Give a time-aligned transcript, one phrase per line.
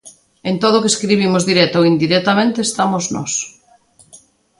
[0.49, 3.33] En todo o que escribimos, directa ou indirectamente, estamos nós.